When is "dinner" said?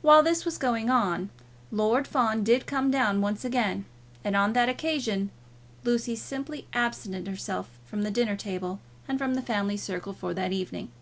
8.12-8.36